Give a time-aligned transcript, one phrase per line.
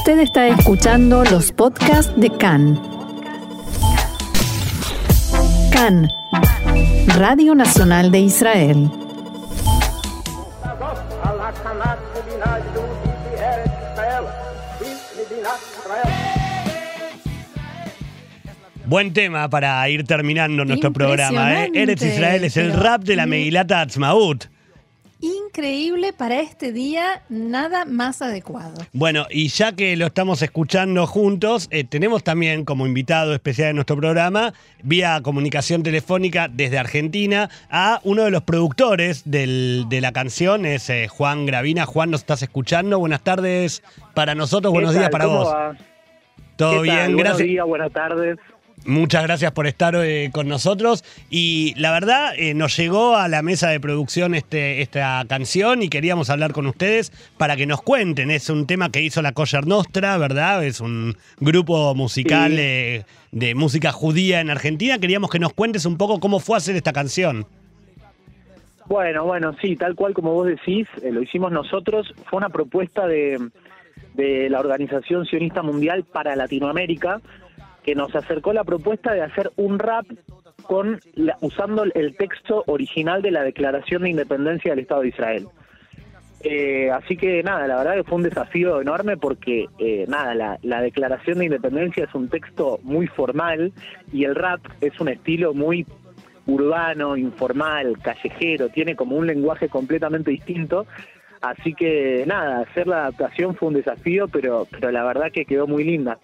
[0.00, 2.80] Usted está escuchando los podcasts de CAN.
[5.70, 6.08] CAN,
[7.18, 8.90] Radio Nacional de Israel.
[18.86, 21.64] Buen tema para ir terminando nuestro programa.
[21.64, 21.70] ¿eh?
[21.74, 24.49] Eretz Israel es el rap de la Megilata Atzmaut.
[25.60, 28.74] Increíble para este día, nada más adecuado.
[28.92, 33.74] Bueno, y ya que lo estamos escuchando juntos, eh, tenemos también como invitado especial en
[33.74, 40.12] nuestro programa, vía comunicación telefónica desde Argentina, a uno de los productores del- de la
[40.12, 41.84] canción, es eh, Juan Gravina.
[41.84, 43.00] Juan, ¿nos estás escuchando?
[43.00, 43.82] Buenas tardes
[44.14, 45.48] para nosotros, buenos ¿Qué días para ¿Cómo vos.
[45.52, 45.76] va?
[46.54, 46.96] Todo ¿Qué tal?
[46.96, 47.48] bien, Buenos gracias.
[47.48, 48.38] días, buenas tardes.
[48.86, 51.04] Muchas gracias por estar eh, con nosotros.
[51.28, 55.88] Y la verdad, eh, nos llegó a la mesa de producción este, esta canción y
[55.90, 58.30] queríamos hablar con ustedes para que nos cuenten.
[58.30, 60.64] Es un tema que hizo la Kosher Nostra, ¿verdad?
[60.64, 62.58] Es un grupo musical Sí.
[62.58, 64.98] eh, de música judía en Argentina.
[64.98, 67.46] Queríamos que nos cuentes un poco cómo fue hacer esta canción.
[68.86, 72.12] Bueno, bueno, sí, tal cual como vos decís, eh, lo hicimos nosotros.
[72.28, 73.38] Fue una propuesta de,
[74.14, 77.20] de la Organización Sionista Mundial para Latinoamérica
[77.84, 80.06] que nos acercó la propuesta de hacer un rap
[80.62, 85.46] con la- usando el texto original de la Declaración de Independencia del Estado de Israel.
[86.42, 90.58] Eh, así que nada, la verdad que fue un desafío enorme porque eh, nada, la,
[90.62, 93.72] la Declaración de Independencia es un texto muy formal
[94.10, 95.86] y el rap es un estilo muy
[96.46, 100.86] urbano, informal, callejero, tiene como un lenguaje completamente distinto.
[101.42, 105.66] Así que nada, hacer la adaptación fue un desafío, pero, pero la verdad que quedó
[105.66, 106.18] muy linda.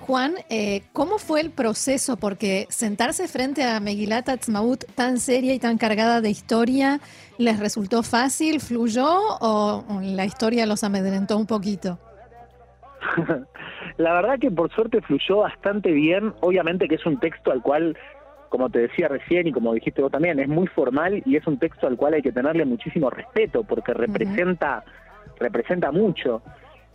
[0.00, 2.16] Juan, eh, ¿cómo fue el proceso?
[2.16, 7.00] Porque sentarse frente a Megilat Atzmaut tan seria y tan cargada de historia,
[7.38, 9.06] ¿les resultó fácil, fluyó
[9.40, 11.98] o o la historia los amedrentó un poquito?
[13.96, 16.32] la verdad que por suerte fluyó bastante bien.
[16.40, 17.96] Obviamente que es un texto al cual,
[18.48, 21.58] como te decía recién y como dijiste vos también, es muy formal y es un
[21.58, 24.84] texto al cual hay que tenerle muchísimo respeto porque representa,
[25.38, 26.42] representa mucho.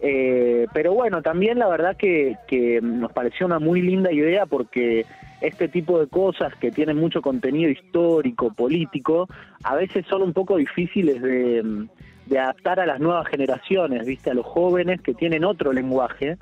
[0.00, 2.36] Eh, pero bueno, también la verdad que,
[2.82, 5.06] nos pareció una muy linda idea porque
[5.40, 9.28] este tipo de cosas que tienen mucho contenido histórico, político,
[9.62, 11.86] a veces son un poco difíciles de,
[12.26, 16.36] de adaptar a las nuevas generaciones, viste, a los jóvenes que tienen otro lenguaje.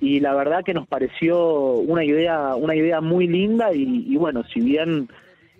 [0.00, 4.44] Y la verdad que nos pareció una idea, una idea muy linda y, y bueno,
[4.52, 5.08] si bien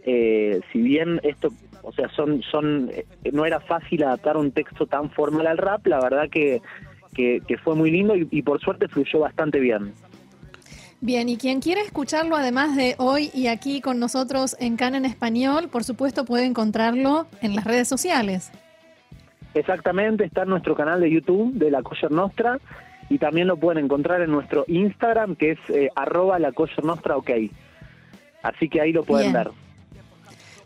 [0.08, 1.48] eh, si bien esto,
[1.82, 5.84] o sea, son, son, eh, no era fácil adaptar un texto tan formal al rap,
[5.88, 6.62] la verdad que,
[7.16, 9.92] que, que fue muy lindo y, y por suerte fluyó bastante bien.
[11.00, 15.04] Bien, y quien quiera escucharlo además de hoy y aquí con nosotros en Can en
[15.04, 18.50] Español, por supuesto puede encontrarlo en las redes sociales.
[19.54, 22.58] Exactamente, está en nuestro canal de YouTube de La Kosher Nostra
[23.08, 27.30] y también lo pueden encontrar en nuestro Instagram que es eh, arroba La Nostra OK.
[28.42, 29.44] Así que ahí lo pueden Bien.
[29.44, 29.65] ver.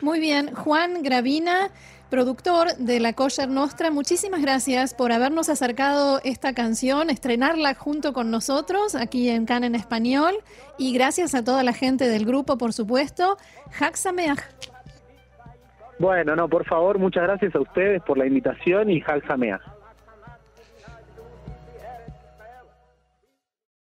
[0.01, 1.69] Muy bien, Juan Gravina,
[2.09, 8.31] productor de La Kosher Nostra, muchísimas gracias por habernos acercado esta canción, estrenarla junto con
[8.31, 10.33] nosotros aquí en Can en Español
[10.79, 13.37] y gracias a toda la gente del grupo, por supuesto.
[13.79, 14.41] Hag Sameach.
[15.99, 19.61] Bueno, no, por favor, muchas gracias a ustedes por la invitación y Hal Sameach.